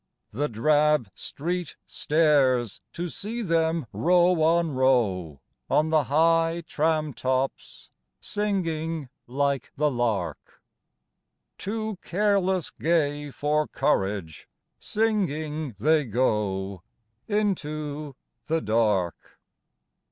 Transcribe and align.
The 0.31 0.49
drab 0.49 1.11
street 1.13 1.75
stares 1.85 2.81
to 2.93 3.07
see 3.07 3.43
them 3.43 3.85
row 3.93 4.41
on 4.41 4.71
row 4.71 5.41
On 5.69 5.89
the 5.89 6.05
high 6.05 6.63
tram 6.65 7.13
tops, 7.13 7.91
singing 8.19 9.09
like 9.27 9.71
the 9.75 9.91
lark. 9.91 10.59
Too 11.59 11.99
careless 12.01 12.71
gay 12.71 13.29
for 13.29 13.67
courage, 13.67 14.49
singing 14.79 15.75
they 15.79 16.05
go 16.05 16.81
Into 17.27 18.15
the 18.47 18.59
dark. 18.59 19.37